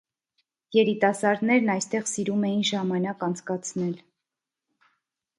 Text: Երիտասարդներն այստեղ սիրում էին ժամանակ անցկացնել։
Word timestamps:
Երիտասարդներն 0.75 1.67
այստեղ 1.73 2.07
սիրում 2.11 2.47
էին 2.49 2.63
ժամանակ 2.69 3.21
անցկացնել։ 3.27 3.93